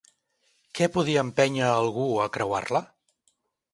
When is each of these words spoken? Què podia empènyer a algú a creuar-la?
Què 0.79 0.87
podia 0.95 1.23
empènyer 1.27 1.67
a 1.67 1.75
algú 1.85 2.07
a 2.25 2.29
creuar-la? 2.39 2.87